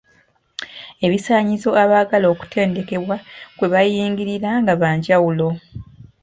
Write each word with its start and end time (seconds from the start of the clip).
Ebisaanyizo 1.05 1.69
abaagala 1.83 2.25
okutendekebwa 2.33 3.15
kwe 3.57 3.67
baayingiriranga 3.73 4.73
bya 4.79 4.91
njawulo. 4.97 5.47